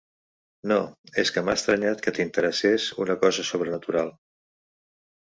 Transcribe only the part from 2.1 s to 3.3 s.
t'interessés una